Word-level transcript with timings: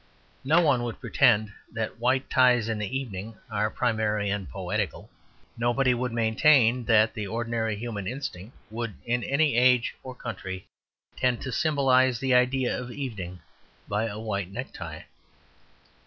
No 0.43 0.61
one 0.61 0.81
would 0.81 0.99
pretend 0.99 1.53
that 1.73 1.99
white 1.99 2.27
ties 2.27 2.67
in 2.67 2.79
the 2.79 2.97
evening 2.97 3.37
are 3.51 3.69
primary 3.69 4.31
and 4.31 4.49
poetical. 4.49 5.11
Nobody 5.55 5.93
would 5.93 6.11
maintain 6.11 6.85
that 6.85 7.13
the 7.13 7.27
ordinary 7.27 7.75
human 7.75 8.07
instinct 8.07 8.57
would 8.71 8.95
in 9.05 9.23
any 9.23 9.55
age 9.55 9.93
or 10.01 10.15
country 10.15 10.65
tend 11.17 11.39
to 11.43 11.51
symbolize 11.51 12.17
the 12.17 12.33
idea 12.33 12.75
of 12.75 12.89
evening 12.89 13.41
by 13.87 14.05
a 14.05 14.17
white 14.19 14.51
necktie. 14.51 15.03